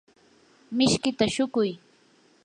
mishkita 0.77 1.25
shuquy. 1.35 1.71